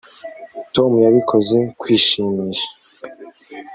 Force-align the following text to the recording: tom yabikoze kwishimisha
tom 0.75 0.91
yabikoze 1.05 1.57
kwishimisha 1.81 2.69